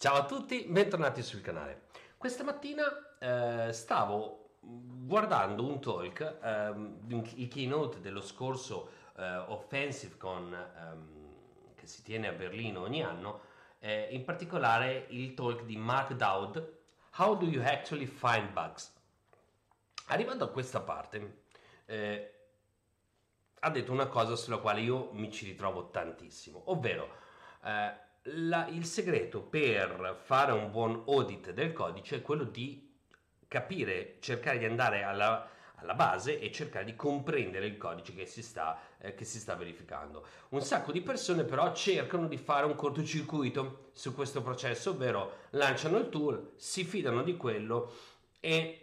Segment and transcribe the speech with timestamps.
[0.00, 1.86] Ciao a tutti, bentornati sul canale.
[2.16, 2.84] Questa mattina
[3.18, 6.98] eh, stavo guardando un talk, ehm,
[7.34, 13.40] il keynote dello scorso eh, Offensive Con ehm, che si tiene a Berlino ogni anno,
[13.80, 16.76] eh, in particolare il talk di Mark Dowd,
[17.16, 18.94] How do you actually find bugs?
[20.06, 21.42] Arrivando a questa parte,
[21.86, 22.34] eh,
[23.58, 27.08] ha detto una cosa sulla quale io mi ci ritrovo tantissimo, ovvero
[27.64, 32.86] eh, la, il segreto per fare un buon audit del codice è quello di
[33.46, 38.42] capire, cercare di andare alla, alla base e cercare di comprendere il codice che si,
[38.42, 40.26] sta, eh, che si sta verificando.
[40.50, 45.98] Un sacco di persone però cercano di fare un cortocircuito su questo processo, ovvero lanciano
[45.98, 47.92] il tool, si fidano di quello
[48.40, 48.82] e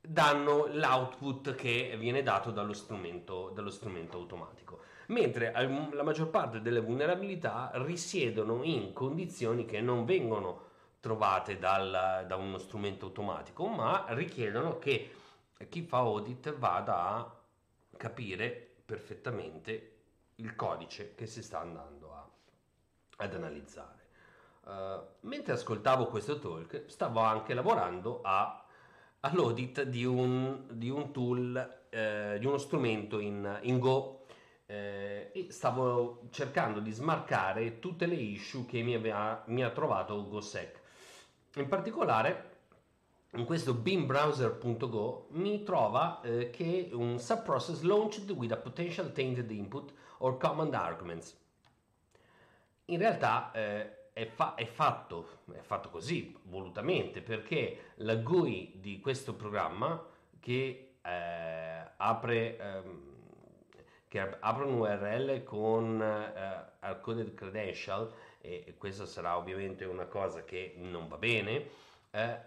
[0.00, 5.52] danno l'output che viene dato dallo strumento, dallo strumento automatico, mentre
[5.92, 12.58] la maggior parte delle vulnerabilità risiedono in condizioni che non vengono trovate dal, da uno
[12.58, 15.10] strumento automatico, ma richiedono che
[15.68, 17.34] chi fa audit vada a
[17.96, 19.92] capire perfettamente
[20.36, 22.28] il codice che si sta andando a,
[23.18, 24.02] ad analizzare.
[24.64, 28.64] Uh, mentre ascoltavo questo talk, stavo anche lavorando a
[29.20, 34.23] all'audit di un, di un tool, eh, di uno strumento in, in Go
[34.66, 40.28] eh, e stavo cercando di smarcare tutte le issue che mi, aveva, mi ha trovato
[40.28, 40.80] GoSec.
[41.56, 42.52] In particolare
[43.32, 49.92] in questo beambrowser.go mi trova eh, che un subprocess launched with a potential tainted input
[50.18, 51.36] or command arguments.
[52.86, 59.00] In realtà eh, è, fa- è, fatto, è fatto così volutamente perché la GUI di
[59.00, 60.00] questo programma
[60.38, 63.13] che eh, apre ehm,
[64.14, 70.74] che apre un URL con eh, hardcoded credential e questa sarà ovviamente una cosa che
[70.76, 71.66] non va bene
[72.12, 72.38] eh,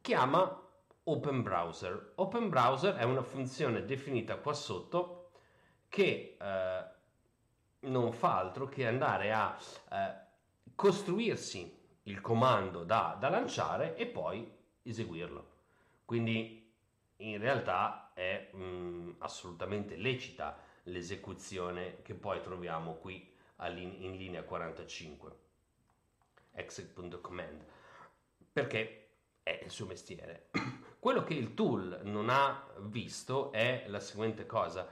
[0.00, 0.58] chiama
[1.04, 2.12] Open Browser.
[2.14, 5.32] Open Browser è una funzione definita qua sotto
[5.90, 6.84] che eh,
[7.80, 9.54] non fa altro che andare a
[9.90, 10.14] eh,
[10.74, 14.50] costruirsi il comando da, da lanciare e poi
[14.82, 15.50] eseguirlo.
[16.06, 16.72] Quindi
[17.16, 23.30] in realtà è mh, mm, assolutamente lecita l'esecuzione che poi troviamo qui
[23.64, 25.32] in linea 45
[26.52, 27.64] exit.command
[28.52, 28.98] perché
[29.42, 30.48] è il suo mestiere.
[30.98, 34.88] Quello che il tool non ha visto è la seguente cosa.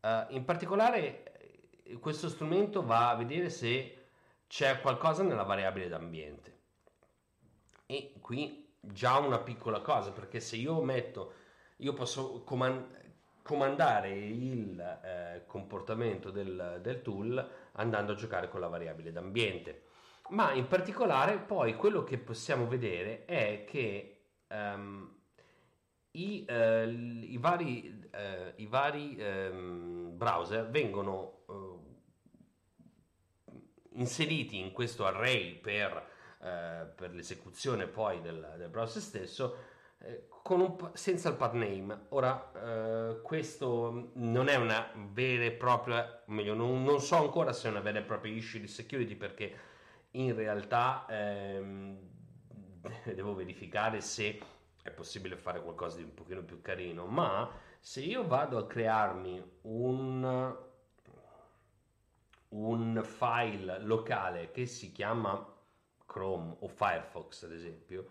[0.00, 4.06] Uh, in particolare eh, questo strumento va a vedere se
[4.46, 6.60] c'è qualcosa nella variabile d'ambiente.
[7.86, 11.34] E qui già una piccola cosa, perché se io metto,
[11.76, 13.01] io posso comand-
[13.42, 19.82] comandare il eh, comportamento del, del tool andando a giocare con la variabile d'ambiente.
[20.30, 25.12] Ma in particolare poi quello che possiamo vedere è che um,
[26.12, 32.00] i, uh, i, vari, uh, i vari um, browser vengono uh,
[33.94, 36.10] inseriti in questo array per,
[36.42, 39.56] per l'esecuzione poi del, del browser stesso
[40.54, 42.06] un, senza il path name.
[42.10, 47.68] Ora, eh, questo non è una vera e propria, meglio, non, non, so ancora se
[47.68, 49.54] è una vera e propria issue di security perché
[50.12, 51.98] in realtà ehm,
[53.14, 54.40] devo verificare se
[54.82, 59.42] è possibile fare qualcosa di un pochino più carino, ma se io vado a crearmi
[59.62, 60.70] un
[62.52, 65.42] un file locale che si chiama
[66.04, 68.06] Chrome o Firefox ad esempio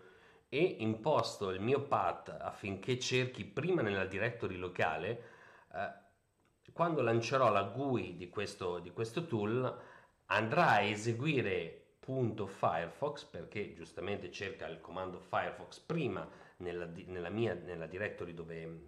[0.54, 5.22] e imposto il mio path affinché cerchi prima nella directory locale
[5.72, 5.92] eh,
[6.74, 9.80] quando lancerò la GUI di questo, di questo tool
[10.26, 17.86] andrà a eseguire .firefox perché giustamente cerca il comando Firefox prima nella, nella mia nella
[17.86, 18.80] directory dove,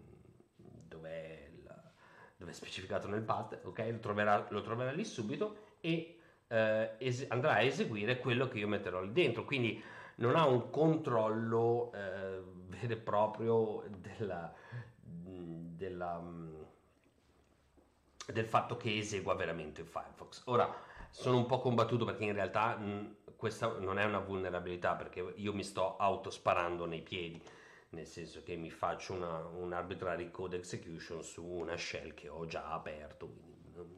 [0.57, 1.45] dove
[2.37, 3.79] dove è specificato nel path, ok?
[3.91, 8.69] Lo troverà, lo troverà lì subito e eh, es- andrà a eseguire quello che io
[8.69, 9.45] metterò lì dentro.
[9.45, 9.83] Quindi
[10.17, 14.53] non ha un controllo eh, vero e proprio della,
[15.01, 16.23] della,
[18.27, 20.43] del fatto che esegua veramente Firefox.
[20.47, 20.73] Ora,
[21.11, 25.53] sono un po' combattuto perché in realtà mh, questa non è una vulnerabilità perché io
[25.53, 27.43] mi sto autosparando nei piedi
[27.91, 32.45] nel senso che mi faccio una, un arbitrary code execution su una shell che ho
[32.45, 33.33] già aperto,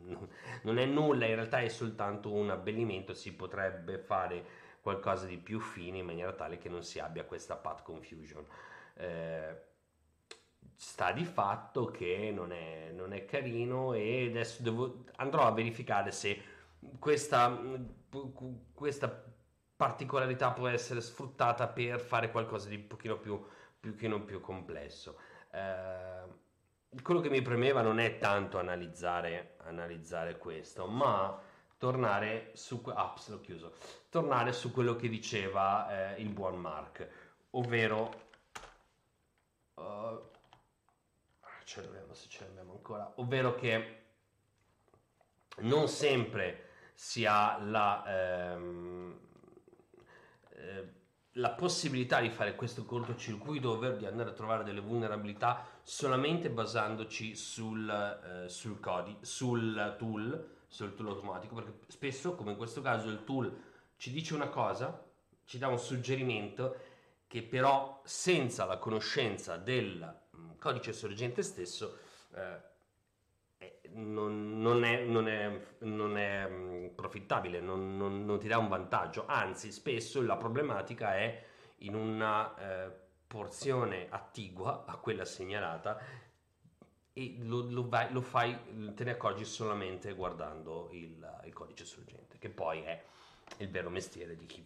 [0.05, 0.29] non,
[0.63, 4.45] non è nulla, in realtà è soltanto un abbellimento, si potrebbe fare
[4.87, 8.47] qualcosa di più fine in maniera tale che non si abbia questa path confusion.
[8.95, 9.63] Eh,
[10.77, 16.13] sta di fatto che non è, non è carino e adesso devo, andrò a verificare
[16.13, 16.41] se
[17.01, 17.61] questa,
[18.73, 19.25] questa
[19.75, 23.45] particolarità può essere sfruttata per fare qualcosa di un pochino più,
[23.81, 25.19] pochino più complesso.
[25.51, 31.43] Eh, quello che mi premeva non è tanto analizzare, analizzare questo, ma
[31.79, 33.15] tornare su, ah,
[34.09, 37.09] tornare su quello che diceva eh, il buon Mark,
[37.51, 38.29] ovvero
[39.75, 40.31] uh,
[41.65, 44.05] ce l'abbiamo se ce l'abbiamo ancora, ovvero che
[45.59, 46.65] non sempre
[46.95, 49.19] si ha la, ehm,
[50.51, 50.93] eh,
[51.33, 57.35] la possibilità di fare questo cortocircuito, ovvero di andare a trovare delle vulnerabilità solamente basandoci
[57.37, 63.09] sul, eh, sul, codi, sul tool, sul tool automatico, perché spesso, come in questo caso,
[63.09, 63.51] il tool
[63.97, 65.03] ci dice una cosa,
[65.47, 66.77] ci dà un suggerimento
[67.27, 71.99] che però senza la conoscenza del mm, codice sorgente stesso
[72.35, 72.75] eh,
[73.93, 79.25] non, non, è, non, è, non è, mm, profittabile, non, non, ti dà un vantaggio,
[79.27, 81.43] anzi spesso la problematica è
[81.79, 82.91] in una eh,
[83.27, 85.99] porzione attigua a quella segnalata
[87.19, 88.55] e lo, lo, vai, lo, fai,
[88.95, 93.03] te ne accorgi solamente guardando il, il, codice sorgente, che poi è
[93.59, 94.63] il vero mestiere di chi,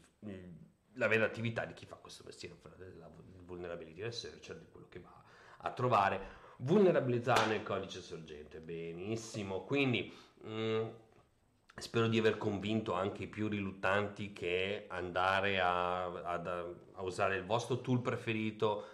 [0.94, 3.08] la vera attività di chi fa questo mestiere, della
[3.44, 5.22] vulnerability researcher, di quello che va
[5.58, 9.62] a trovare Vulnerabilità nel codice sorgente, benissimo.
[9.62, 10.12] Quindi
[10.42, 10.88] mh, mm,
[11.76, 17.46] spero di aver convinto anche i più riluttanti che andare a, a, a usare il
[17.46, 18.84] vostro tool preferito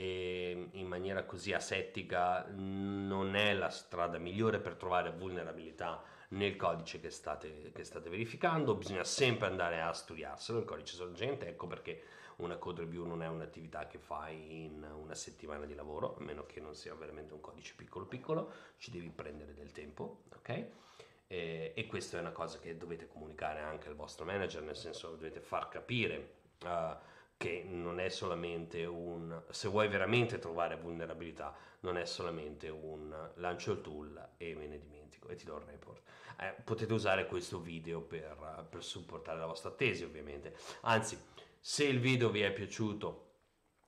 [0.00, 7.10] in maniera così asettica non è la strada migliore per trovare vulnerabilità nel codice che
[7.10, 8.74] state, che state verificando.
[8.74, 12.02] Bisogna sempre andare a studiarselo, il codice sorgente, ecco perché
[12.36, 16.44] una code review non è un'attività che fai in una settimana di lavoro, a meno
[16.44, 20.66] che non sia veramente un codice piccolo piccolo, ci devi prendere del tempo, ok?
[21.28, 25.10] E, e questa è una cosa che dovete comunicare anche al vostro manager, nel senso
[25.10, 26.96] dovete far capire uh,
[27.44, 33.72] che non è solamente un, se vuoi veramente trovare vulnerabilità, non è solamente un lancio
[33.72, 36.00] il tool e me ne dimentico e ti do il report.
[36.40, 41.18] Eh, potete usare questo video per, per supportare la vostra tesi ovviamente, anzi
[41.60, 43.32] se il video vi è piaciuto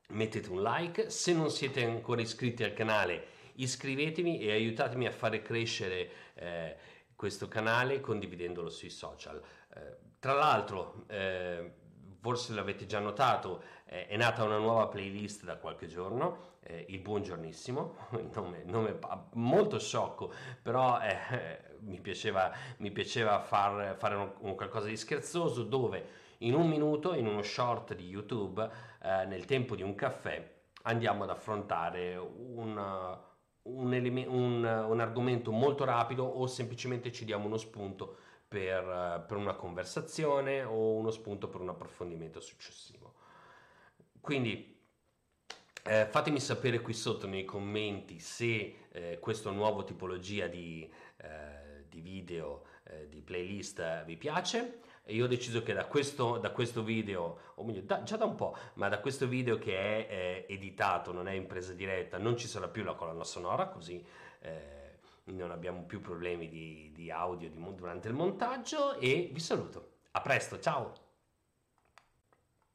[0.09, 5.41] mettete un like, se non siete ancora iscritti al canale iscrivetevi e aiutatemi a fare
[5.41, 6.77] crescere eh,
[7.15, 9.43] questo canale condividendolo sui social.
[9.75, 11.85] Eh, tra l'altro, eh,
[12.27, 16.99] forse l'avete già notato, eh, è nata una nuova playlist da qualche giorno, eh, il
[16.99, 17.95] buongiornissimo,
[18.35, 18.99] nome, nome
[19.35, 25.63] molto sciocco, però eh, mi piaceva, mi piaceva far, fare un, un qualcosa di scherzoso
[25.63, 26.05] dove
[26.39, 28.69] in un minuto, in uno short di YouTube,
[29.05, 30.53] eh, nel tempo di un caffè,
[30.83, 32.77] andiamo ad affrontare un,
[33.63, 33.93] un,
[34.27, 40.63] un, un, argomento molto rapido o semplicemente ci diamo uno spunto per, per una conversazione
[40.63, 43.15] o uno spunto per un approfondimento successivo.
[44.21, 44.75] Quindi
[45.85, 52.01] eh, fatemi sapere qui sotto nei commenti se eh, questa nuova tipologia di, eh, di
[52.01, 57.39] video, eh, di playlist vi piace io ho deciso che da questo, da questo video,
[57.55, 59.77] o meglio da, già da un po', ma da questo video che
[60.09, 63.69] è eh, editato, non è in presa diretta, non ci sarà più la colonna sonora,
[63.69, 64.05] così
[64.41, 64.86] eh,
[65.33, 69.95] non abbiamo più problemi di, di audio di, durante il montaggio e vi saluto.
[70.13, 71.06] A presto, ciao!